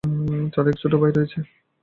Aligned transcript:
তার 0.53 0.65
এক 0.67 0.75
ছোট 0.81 0.93
ভাই 0.95 1.11
রয়েছে। 1.11 1.39